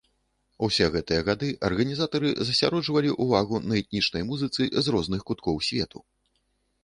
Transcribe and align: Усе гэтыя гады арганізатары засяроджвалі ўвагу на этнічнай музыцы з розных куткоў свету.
Усе 0.67 0.85
гэтыя 0.93 1.25
гады 1.27 1.49
арганізатары 1.69 2.31
засяроджвалі 2.47 3.11
ўвагу 3.27 3.61
на 3.71 3.79
этнічнай 3.81 4.23
музыцы 4.31 4.67
з 4.87 4.95
розных 4.95 5.21
куткоў 5.31 5.55
свету. 5.69 5.99